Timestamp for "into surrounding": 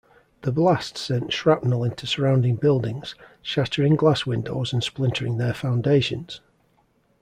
1.83-2.55